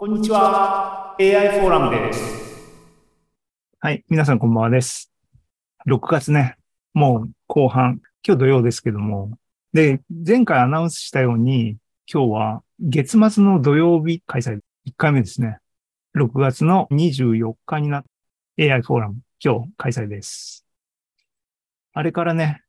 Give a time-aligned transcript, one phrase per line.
[0.00, 1.16] こんにちは。
[1.18, 2.22] AI フォーラムです。
[3.80, 4.04] はい。
[4.08, 5.10] 皆さんこんばんはです。
[5.88, 6.54] 6月ね、
[6.94, 9.36] もう後半、今日土曜ですけども。
[9.72, 15.58] で、前回アナウンスしたように、今日は月末の土曜日開催、1回目ですね。
[16.16, 18.04] 6月の24日になっ
[18.56, 20.64] AI フォーラム、今日開催です。
[21.92, 22.62] あれからね、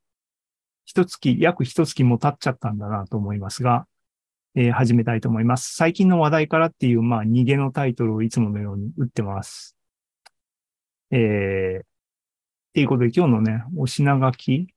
[0.83, 3.85] 一月、約一月も経っちゃったんだなと思いますが、
[4.59, 5.73] えー始めたいと思います。
[5.73, 9.77] 最近の話題からっていう、まあ、逃げのタイトルをいつものように打ってます。
[11.11, 11.85] えー、っ
[12.73, 14.67] ていうことで今日のね、お品書き、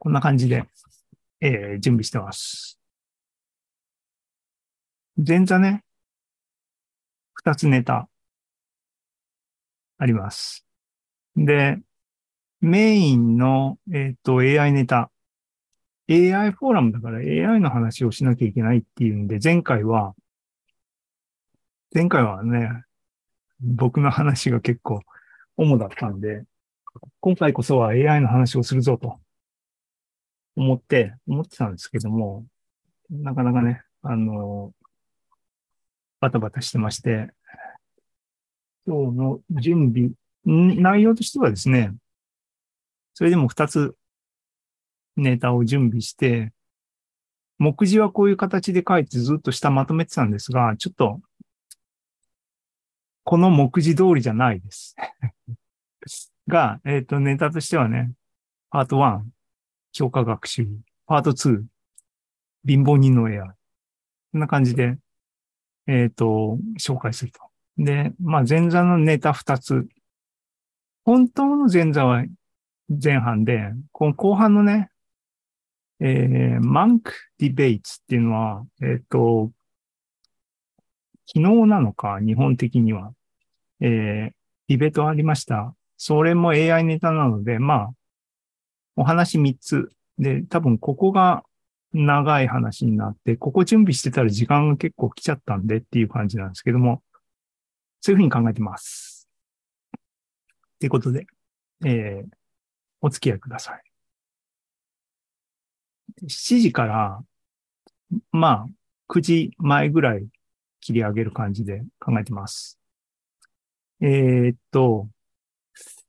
[0.00, 0.64] こんな感じで、
[1.40, 2.80] えー準備してます。
[5.16, 5.84] 前座ね、
[7.34, 8.08] 二つネタ、
[9.98, 10.66] あります。
[11.36, 11.78] で、
[12.60, 15.12] メインの、えっ、と、AI ネタ、
[16.10, 20.14] AI フォーラムだから AI の話をしなきゃいけないっていうんで、前回は、
[21.94, 22.68] 前回はね、
[23.60, 25.02] 僕の話が結構
[25.56, 26.42] 主だったんで、
[27.20, 29.20] 今回こそは AI の話をするぞと
[30.56, 32.44] 思って、思ってたんですけども、
[33.08, 34.72] なかなかね、あの、
[36.20, 37.28] バタバタしてまして、
[38.84, 40.10] 今日の準備、
[40.44, 41.94] 内容としてはですね、
[43.14, 43.94] それでも二つ
[45.16, 46.52] ネタを準備して、
[47.58, 51.20] 目次はこういう形で書いてずっと下まとめてたんですが、ちょっと、
[53.24, 54.96] この目次通りじゃないです。
[56.48, 58.12] が、えっ、と、ネタとしてはね、
[58.70, 59.22] パート1、
[59.92, 60.66] 強化学習、
[61.06, 61.64] パート2、
[62.66, 63.40] 貧乏人の AI。
[63.40, 64.98] こんな感じで、
[65.86, 67.40] えっ、と、紹介すると。
[67.76, 69.88] で、まあ、前座のネタ2つ。
[71.04, 72.24] 本当の前座は
[72.88, 74.89] 前半で、この後半のね、
[76.00, 79.52] えー、マンクディベイツっていうのは、えっ、と、
[81.26, 83.12] 昨日なのか、日本的には、
[83.80, 84.30] えー、
[84.68, 85.74] ディベートありました。
[85.96, 87.90] それも AI ネタなので、まあ、
[88.96, 89.92] お話3つ。
[90.18, 91.44] で、多分ここが
[91.92, 97.02] 長い話になって、ここ準備してたら時間が結構来ちゃったんでっていう感じなんですけども、
[98.00, 99.28] そういうふうに考えてます。
[100.78, 101.26] ということで、
[101.84, 102.28] えー、
[103.02, 103.89] お付き合いください。
[106.26, 107.24] 7時から、
[108.32, 108.66] まあ、
[109.08, 110.26] 9時前ぐらい
[110.80, 112.78] 切り上げる感じで考えてます。
[114.00, 115.08] えーっと、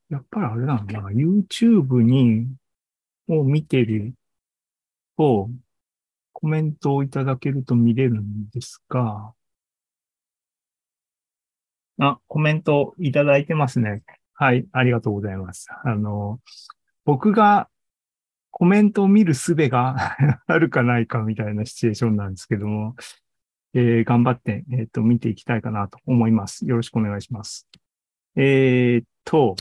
[0.09, 2.47] やっぱりあれなんだな、YouTube に、
[3.27, 4.13] を見てる
[5.17, 5.49] と、
[6.33, 9.33] コメントをいただけると見れるんですが、
[11.99, 14.03] あ、コメントいただいてますね。
[14.33, 15.67] はい、ありがとうございます。
[15.83, 16.39] あの、
[17.05, 17.69] 僕が
[18.51, 22.95] コメントを見る術が あるかないかみたいなシチュエーションなんですけども、
[23.73, 26.65] えー頑張って、えっ、と、見ていきたいかなと思います。
[26.67, 27.67] よろしくお願いします。
[28.35, 29.55] えーっと、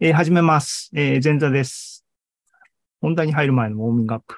[0.00, 0.90] えー始めます。
[0.94, 2.04] えー前座です。
[3.00, 4.36] 本題に入る前のウォーミングアップ。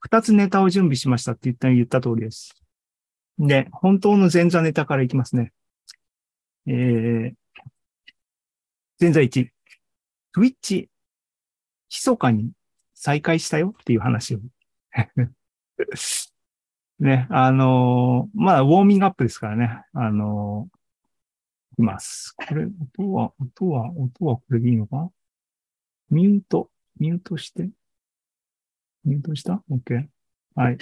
[0.00, 2.54] 二つネタを準備しましたって言った言った通りです。
[3.38, 5.52] で、本当の前座ネタからいきますね。
[6.66, 7.34] えー、
[9.00, 9.48] 前座1。
[10.36, 10.88] Twitch、
[11.90, 12.52] 密かに
[12.94, 14.40] 再開したよっていう話を。
[16.98, 19.84] ね、あのーまあ、ウォーミングアップですからね。
[19.92, 20.78] あのー
[21.74, 22.34] いきます。
[22.36, 25.12] これ、音は、音は、音はこれでいいのか？
[26.10, 27.70] ミュート、ミュートして。
[29.04, 30.08] ミュートした ?OK。
[30.56, 30.78] はい。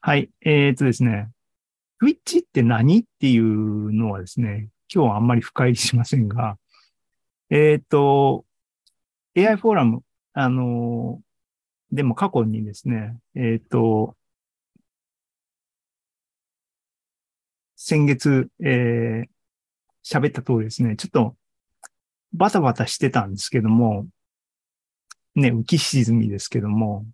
[0.00, 0.30] はい。
[0.42, 1.28] えー、っとですね。
[2.00, 6.56] Twitch って何っていうのはですね、今日はあんまり深入りしませんが、
[7.50, 8.44] えーっと、
[9.36, 10.02] AI フォーラム、
[10.34, 11.20] あの
[11.90, 14.16] でも過去にですね、えーっと、
[17.76, 19.32] 先月、えー
[20.04, 21.36] 喋った通りですね、ちょっと
[22.32, 24.08] バタバタしてたんですけども、
[25.36, 27.06] ね、浮き沈みですけども、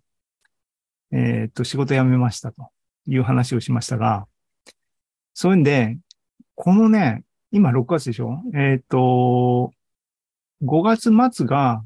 [1.11, 2.71] えーっと、仕事辞めましたと
[3.05, 4.27] いう話をしましたが、
[5.35, 5.99] そういうんで、
[6.55, 8.41] このね、今6月でしょ？
[8.55, 9.71] えーっと、
[10.63, 11.83] 5月末が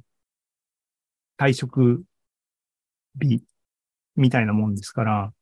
[1.37, 2.03] 退職
[3.19, 3.43] 日
[4.15, 5.33] みたいなもんですから、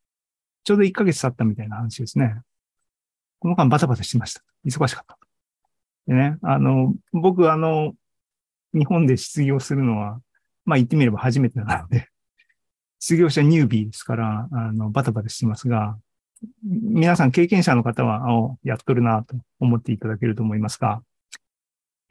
[0.64, 2.36] ちょうど1ヶ月経ったみたいな話ですね。
[3.40, 4.44] この間バタバタしてました。
[4.66, 5.18] 忙しかった。
[6.08, 7.94] でね、あの、僕、あの、
[8.74, 10.22] 日本で失業するのは、
[10.66, 12.08] まあ言ってみれば初めてなので、
[13.00, 15.98] 失業者ニュービーですから、あの、バタバタしてますが、
[16.64, 21.04] 皆さん経験者の方は、あやっとるなと思っていただけると思いますが、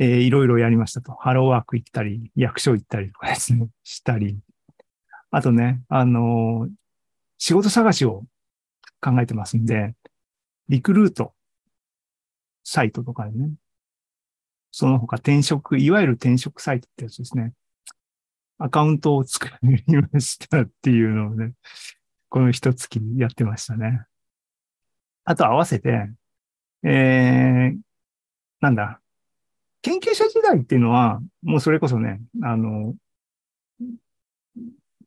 [0.01, 1.13] えーいろいろやりましたと。
[1.13, 4.39] ハローワーク行ったり、役所行ったりとかですね、 したり。
[5.31, 6.71] あとね、あのー
[7.43, 8.27] 仕事探しを
[9.01, 9.95] 考えてますんで、
[10.69, 11.33] リクルート、
[12.65, 13.53] サイトとかでね、
[14.71, 17.55] その他転職、いわゆる転職サイトってやつですね。
[18.59, 19.83] アカウントを作り
[20.13, 21.55] ましたっていうのをね、
[22.29, 24.05] この一月にやってましたね。
[25.25, 26.11] あと合わせて、
[26.83, 27.79] えー、
[28.61, 29.00] なんだ、
[29.83, 32.95] 研究者時代っていうのは、もうそれこそね、あの、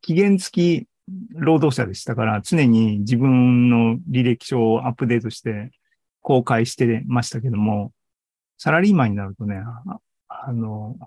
[0.01, 0.87] 期限付き
[1.35, 5.71] 労働者でしたから、常に自分の履歴書をアップデートして
[6.21, 7.91] 公開してましたけども、
[8.57, 9.61] サラリーマンになるとね、
[10.27, 10.97] あの、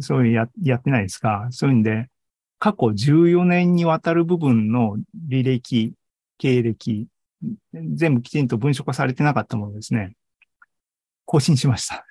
[0.00, 1.48] そういうややってないですか。
[1.50, 2.08] そういうんで、
[2.58, 4.96] 過去14年にわたる部分の
[5.28, 5.94] 履歴、
[6.38, 7.08] 経歴、
[7.74, 10.14] 全部きちんと文書化されてなかったものですね。
[11.24, 12.06] 更新しました。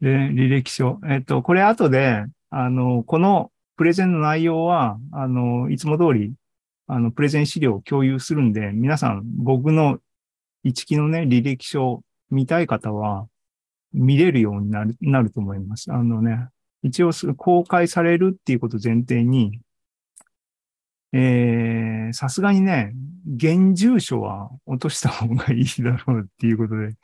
[0.00, 1.00] で、履歴書。
[1.08, 6.32] えっと、これ後で、あの、このプレゼンの内容は、あの、いつも通り、
[6.86, 9.98] あの、プレゼン資料を共有するんで、皆さん、僕の
[10.62, 13.26] 一期のね、履歴書を見たい方は、
[13.92, 15.92] 見れるようになる、なると思います。
[15.92, 16.48] あのね、
[16.82, 19.60] 一応公開されるっていうこと前提に、
[21.12, 22.92] えー、さすがにね、
[23.36, 26.94] 現住所は落とした方がいいだろうっていうことで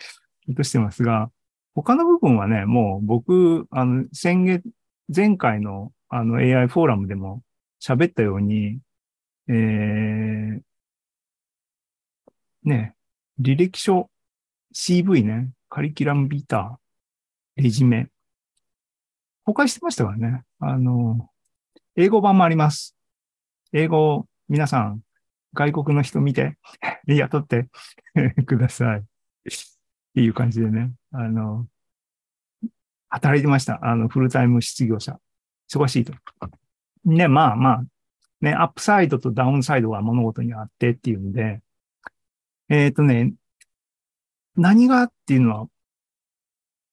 [0.49, 1.31] 落としてますが、
[1.75, 4.65] 他の部分はね、もう僕、あの、先月、
[5.15, 7.43] 前回のあの AI フォーラムでも
[7.81, 8.81] 喋ったように、
[9.49, 10.61] えー、
[12.65, 12.95] ね、
[13.41, 14.11] 履歴書、
[14.75, 18.09] CV ね、カリキュラムビーター、レジメ、
[19.45, 20.43] 公開してましたからね。
[20.59, 21.31] あの、
[21.97, 22.97] 英語版もあります。
[23.73, 25.03] 英語、皆さん、
[25.55, 26.57] 外国の人見て、
[27.07, 27.69] 雇って
[28.47, 28.99] ください。
[29.01, 29.03] っ
[30.15, 30.93] ていう感じでね。
[31.13, 31.67] あの、
[33.09, 33.81] 働いてました。
[33.83, 35.19] あの、フルタイム失業者。
[35.73, 36.13] 忙しいと。
[37.05, 37.85] ね、まあまあ、
[38.41, 41.61] ね、アップサイドとダウンサイドが物事にあってっていうんで、
[42.69, 43.35] えっ、ー、とね、
[44.57, 45.67] 何がっていうのは、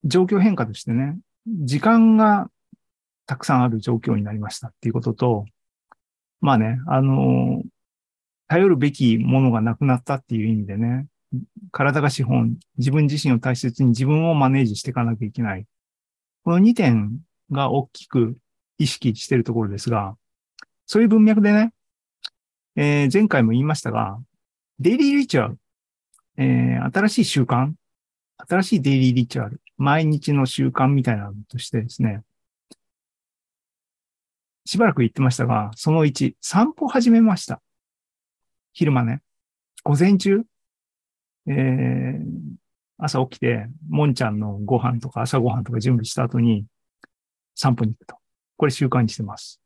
[0.04, 1.18] 状況変化としてね、
[1.48, 2.50] 時間が
[3.26, 5.46] たくさんある状況になりましたっていうことと、
[6.40, 7.64] まあね、あの、
[8.48, 11.08] 頼るべきものがなくなったっていう意味でね、
[11.72, 15.66] 体が資本、自分自身を大切に自分をマネージしていかなきゃいけない。
[16.44, 17.20] この2点
[17.52, 18.38] が大きく
[18.78, 20.16] 意識しているところですが、
[20.86, 21.74] そういう文脈でね、
[22.76, 24.20] えー、前回も言いましたが、
[24.80, 25.58] デイリーリチュアル、
[26.38, 27.74] えー、新しい習慣、
[28.38, 32.22] 新しいデイリーリチュアル、毎日の習慣みたいなのとしてですね、
[34.66, 37.62] しばらく言ってましたが、その1、散歩始めました。
[38.74, 39.22] 昼間ね。
[39.84, 40.44] 午前中、
[41.48, 42.24] えー、
[42.98, 46.66] 朝起きて、もんちゃんのご飯とか朝ご飯とか準備した後に
[47.56, 48.18] 散歩に行くと。
[48.58, 49.62] これ習慣にしてます。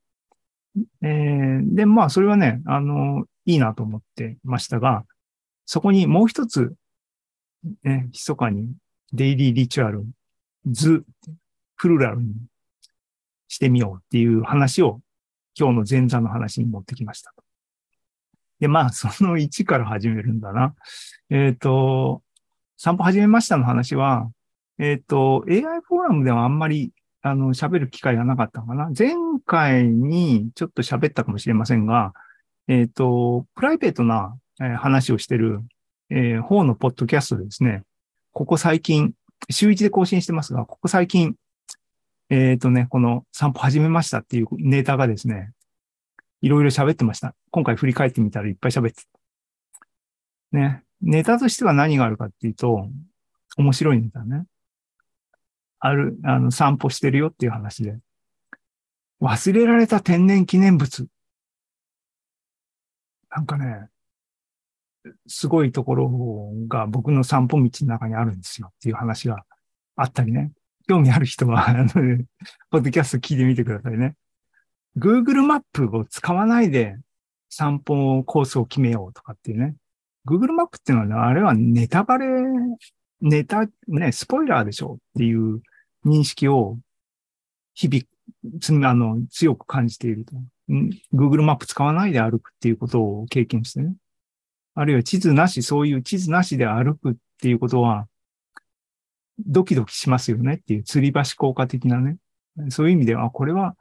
[1.02, 5.06] えー、で、まあ、それはね、あの、いいなと思ってましたが、
[5.66, 6.74] そこにもう一つ、
[7.84, 8.74] ね、密かに
[9.14, 10.06] デイリーリチュアル、
[10.66, 11.06] 図、
[11.78, 12.34] プルラルに
[13.48, 15.02] してみようっていう話を
[15.58, 17.34] 今日の前座の話に持ってきました。
[18.62, 20.76] で、まあ、その1から始めるんだな。
[21.32, 22.22] えっ、ー、と、
[22.78, 24.30] 散歩始めましたの話は、
[24.78, 26.92] えっ、ー、と、AI フォーラムではあんまり、
[27.24, 28.92] あの、喋る機会がなかったかな。
[28.98, 29.16] 前
[29.48, 32.14] 回にちょっと喋ったかもしれませんが、
[32.68, 34.38] えっ、ー、と、プライベートな
[34.78, 35.62] 話をしてる、
[36.12, 37.82] えー、方のポッドキャストでですね、
[38.32, 39.14] ここ最近、
[39.50, 41.34] 週1で更新してますが、ここ最近、
[42.30, 45.52] えっ、ー、とね、この散歩始めましたっていうネタがですね、
[46.42, 47.36] いろいろ喋ってました。
[47.52, 50.58] 今回振り返ってみたらいっぱい喋ってた。
[50.58, 50.84] ね。
[51.02, 52.88] ネタとしては何があるかっていうと、
[53.58, 54.46] 面白いネタね。
[55.80, 57.98] ある、あの、散歩してるよっていう話で。
[59.22, 61.08] 忘れられた天然記念物。
[63.30, 63.88] なんかね、
[65.28, 69.46] すごいところが僕の散歩道の中にあるんですよっていう話が
[69.96, 70.52] あったりね。
[70.88, 71.86] 興味ある人は、あの、
[72.70, 74.16] ポッドキャスト聞いてみてくださいね。
[74.98, 76.98] Google マップを使わないで
[77.50, 79.76] 散歩コースを決めようとかっていうね。
[80.28, 82.28] Google マップっていうのは、あれはネタバレ、
[83.22, 85.62] ネタ、ね、スポイラーでしょっていう
[86.06, 86.78] 認識を
[87.74, 90.36] 日々、あの、強く感じていると。
[91.14, 93.94] Google マップ使わないで歩くっていうことを経験してね。
[94.74, 98.08] あるいは地図なし、そういう地図なしで歩くっていうことは、
[99.40, 102.18] ドキドキしますよねっていう吊り橋効果的なね。
[102.70, 103.76] そういう意味では、これは、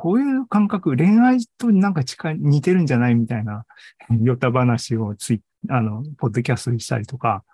[0.00, 3.66] こういう感覚、恋愛となんか近い、似てるんじゃないみたいな、
[4.22, 7.44] ヨタ話をツイあの、ポッドキャストにしたりとか、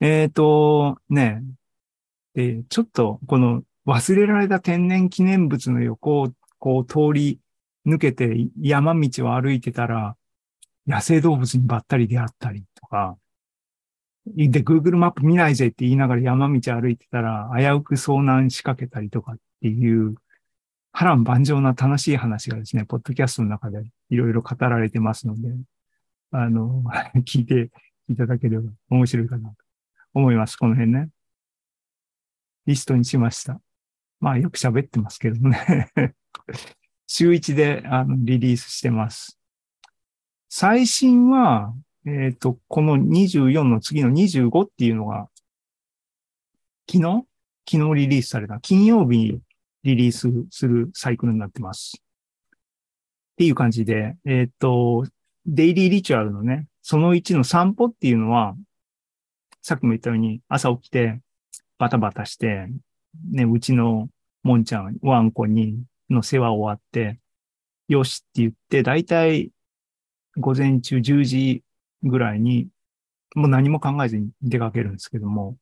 [0.00, 1.42] えっ、ー、と、ね、
[2.32, 7.40] で、ちょっと、この忘れられた天然記念物の横をこう通り
[7.86, 10.16] 抜けて山道を歩いてたら、
[10.86, 13.18] 野生動物にばったり出会ったりとか、
[14.24, 20.14] で、Google マップ見ないぜって言いながら山道歩いてたら、危うく遭難しかけたりとかっていう、
[20.98, 25.50] 波乱万丈な楽しい話がですね、ポッドキャストの中でいろいろ語られてますので、
[26.30, 26.82] あの、
[27.20, 27.70] 聞いて
[28.08, 29.56] いただければ面白いかなと
[30.14, 30.56] 思います。
[30.56, 31.10] この辺ね。
[32.64, 33.60] リストにしました。
[34.20, 35.92] まあよく喋ってますけどね
[37.06, 39.38] 週1であのリリースしてます。
[40.48, 41.74] 最新は、
[42.06, 45.28] えっ、ー、と、この24の次の25っていうのが、
[46.90, 47.26] 昨日？
[47.68, 48.60] 昨日リリースされた。
[48.60, 49.42] 金曜日に
[49.86, 51.96] リリースするサイクルになってます。
[51.98, 55.06] っていう感じで、えっ、ー、と、
[55.46, 58.56] デイリーリチュアルのね、その1の散歩っていうのは、
[59.62, 61.20] さっきも言ったように朝起きて
[61.78, 62.68] バタバタして、
[63.30, 64.08] ね、うちの
[64.42, 67.18] もんちゃん、ワンコに、の世話終わって、
[67.88, 69.50] よしって言って、だいたい
[70.36, 71.64] 午前中10時
[72.02, 72.68] ぐらいに、
[73.34, 75.56] もう何も考えずに出かけるんですけども、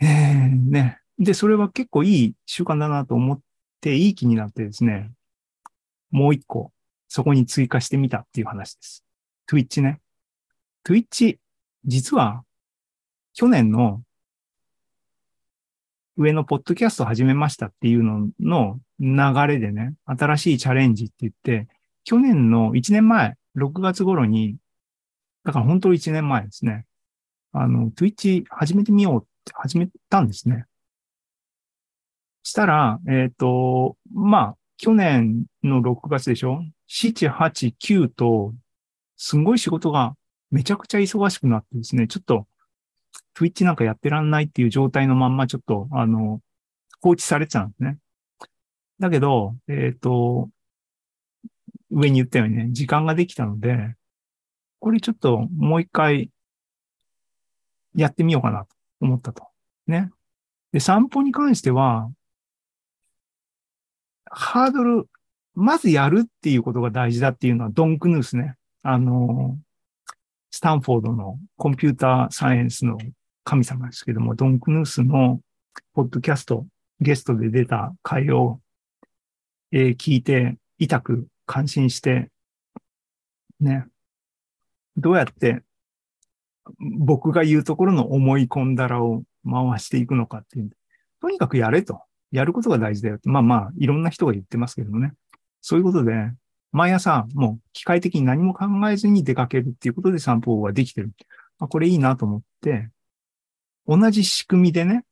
[0.00, 1.00] えー、ね。
[1.18, 3.40] で、それは結構いい習慣だなと思っ
[3.80, 5.10] て、いい気になってですね、
[6.10, 6.72] もう一個、
[7.08, 9.04] そこに追加してみたっていう話です。
[9.48, 10.00] Twitch ね。
[10.84, 11.38] Twitch、
[11.84, 12.44] 実は、
[13.32, 14.02] 去年の
[16.16, 21.68] 上のポッドキャスト始めましたっていうのの流れでね、新しいチャレンジって言って、
[22.04, 24.56] 去年の1年前、6月頃に、
[25.44, 26.86] だから本当1年前ですね。
[27.52, 30.66] あの、Twitch 始めてみようって始めたんですね。
[32.46, 38.54] したら、えっ、ー、と、まあ、去年の6月でしょ ?7、8、9と、
[39.16, 40.14] すごい仕事が
[40.52, 42.46] めちゃくちゃ忙しくなってですね、ちょっと
[43.36, 46.40] Twitch なんかやってらんないっていう状態のまんまちょっと、あの、
[47.00, 47.98] 放置されてたんですね。
[49.00, 50.48] だけど、えっ、ー、と、
[51.90, 53.96] 上に言ったようにね、時間ができたので、
[54.78, 56.30] これちょっともう一回
[57.96, 58.68] やってみようかなと
[59.00, 59.48] 思ったと。
[59.88, 60.12] ね。
[60.70, 62.08] で、散歩に関しては、
[64.38, 65.08] ハードル、
[65.54, 68.56] まずやるっていうことが大事だっていうのはドンクヌースね。
[68.82, 69.58] あの、
[70.50, 72.98] スタンフォードのコンピューターサイエンスの
[73.44, 75.40] 神様ですけども、ドンクヌースの
[75.94, 76.66] ポッドキャスト、
[77.00, 78.60] ゲストで出た回を、
[79.72, 82.28] えー、聞いて、痛く感心して、
[83.58, 83.86] ね、
[84.98, 85.62] どうやって
[86.78, 90.70] 僕が言うところの思い込んだらを回していくのかっていう。
[91.22, 92.02] とにかくやれと。
[92.32, 93.18] やることが大事だよ。
[93.24, 95.12] まあまあ、いろんな人が言ってますけどもね。
[95.60, 96.12] そういうことで、
[96.72, 101.12] 毎朝もう機械的に何も考えずに出かけるっていうことで散歩はできてる。
[101.58, 102.90] あ、これいいなと思って、
[103.86, 105.04] 同じ仕組みでね、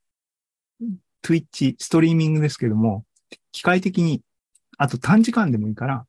[1.23, 3.05] Twitch、ストリーミングですけども、
[3.51, 4.21] 機械的に、
[4.77, 6.05] あと短時間でもいいから、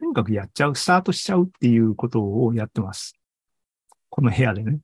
[0.00, 3.14] とにかくやっちゃう、スタートしちゃうっていうことをやってます。
[4.08, 4.80] この部屋でね。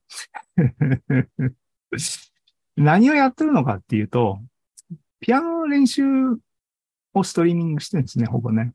[2.77, 4.39] 何をやってるのかっていうと、
[5.19, 6.03] ピアノの練習
[7.13, 8.73] をストリーミングしてるんですね、ほぼね。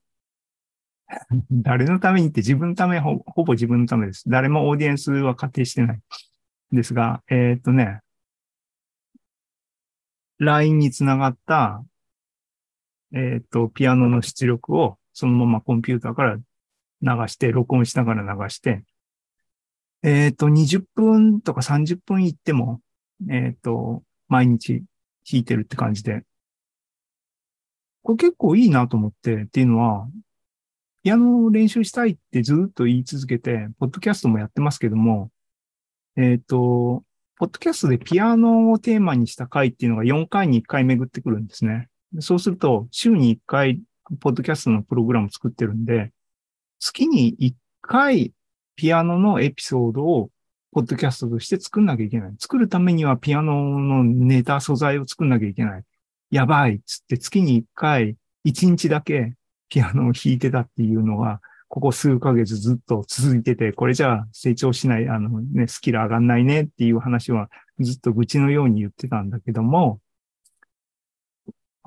[1.50, 4.24] 誰のためにって自分のためほ、ほぼ自分のためです。
[4.28, 6.00] 誰もオーディエンスは仮定してない。
[6.72, 8.00] ですが、えー、っとね、
[10.38, 11.84] LINE につながった、
[13.12, 16.42] えー、っと、ピアノの出力をそのままコンピューターから流
[17.28, 18.84] して、録音しながら流して、
[20.02, 22.80] えー、っと、20分とか30分行っても、
[23.30, 24.82] えっと、毎日
[25.30, 26.24] 弾いてるって感じで、
[28.04, 30.06] これ結構いいなと思ってっていうのは、
[31.02, 35.30] ピアノを練習したいってずっと言い続けて、ポッドキャストもやってますけども、
[36.16, 37.02] えっ、ー、と、
[37.36, 41.88] ポッドキャストでピアノをテーマにした回っていうのが4回に1回巡ってくるんですね。
[42.20, 43.80] そうすると、週に1回、
[44.20, 46.12] ポッドキャストのプログラム作ってるんで、
[46.80, 48.34] 月に1回、
[48.76, 50.30] ピアノのエピソードを、
[50.72, 52.34] ポッドキャストとして作んなきゃいけない。
[52.38, 55.84] 作るためにはピアノのネタ、素材を作んなきゃいけない。
[56.34, 59.36] やばいっつって月に1回、1日だけ
[59.68, 70.00] ピアノを弾いてたっていうのが、ここ数ヶ月ずっと続いてて、これじゃあ成長しない、あのね、スキル上がんないねっていう話はずっと愚痴のように言ってたんだけども、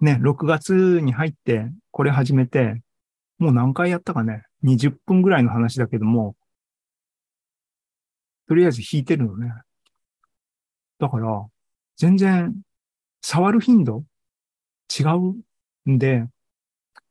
[0.02, 2.82] ね、6月に入ってこれ始めて、
[3.40, 6.38] もう何回やったかね、20分ぐらいの話だけども、
[8.48, 9.52] とりあえず弾いてるのね。
[11.00, 11.46] だから、
[11.98, 12.56] 全然
[13.22, 14.06] 触る頻度
[14.88, 15.04] 違
[15.86, 16.28] うんで、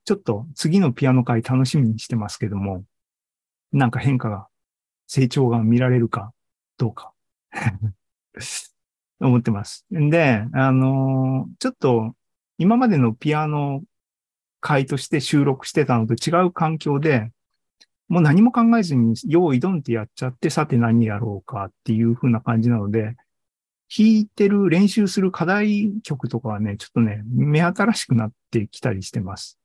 [0.05, 2.85] ちょっと次のピアノ会楽しみにしてますけども、
[3.73, 4.47] なんか変化が、
[5.09, 6.33] 成長が見られるか
[6.79, 7.13] どうか
[9.21, 9.87] 思ってます。
[9.95, 12.17] んで、あのー、ちょっと
[12.59, 13.83] 今までのピアノ
[14.61, 17.31] 会として収録してたのと違う環境で、
[18.09, 23.17] もう何も考えずに、用意ドンってやっちゃって、さて何やろうかっていう風な感じなので、
[23.89, 29.59] 弾いてる、練習する課題曲とかはね、ちょっとね、目新しくなってきたりしてます。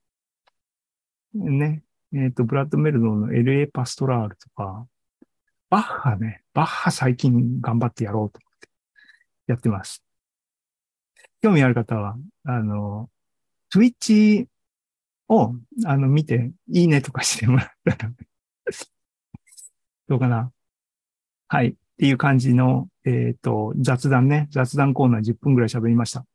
[1.33, 1.83] ね。
[2.13, 4.85] えっ、と、ブラッド・メルドの LA パストラールとか、
[5.69, 8.69] バッハね、バッハ最近頑張ってやろうと思って
[9.47, 10.03] やってます。
[11.41, 13.09] 興味ある方は、あの、
[13.73, 14.45] Twitch
[15.29, 18.11] を、あの、見て、いいねとかしてもらったら、
[20.09, 20.51] どうかな。
[21.47, 21.69] はい。
[21.69, 24.47] っていう感じの、えっ、と、雑談ね。
[24.51, 26.25] 雑談コーナー10分ぐらい喋りました。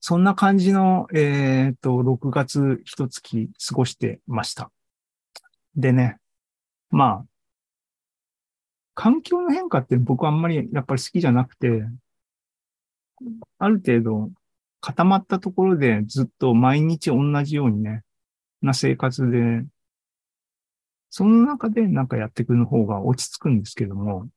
[0.00, 4.70] そんな感じの、えっ、と、6月一月過ごしてました。
[5.76, 6.18] でね、
[6.90, 7.26] まあ、
[8.94, 11.82] 環境の変化って僕あんまりやっぱり好きじゃなくて、
[13.58, 14.30] ある程度
[14.80, 18.02] 固まったところでずっと毎日同じようにね、
[18.60, 19.64] な生活で、
[21.08, 24.28] その中でなんかやっていくの方が落ち着くんですけども、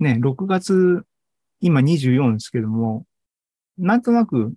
[0.00, 1.04] ね、6月、
[1.60, 3.06] 今24ですけども、
[3.78, 4.54] なんとなく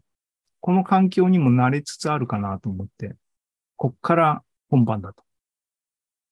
[0.61, 3.15] この環境にも慣れつつあるかなと思って、
[3.75, 5.23] こっから本番だと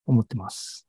[0.06, 0.88] 思ってます。